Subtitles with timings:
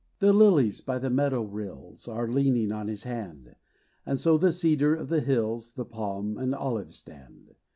[0.17, 3.55] The lilies by the meadow rills Are leaning on his hand;
[4.03, 7.53] And so the cedar of the hills, The palm and olive stand.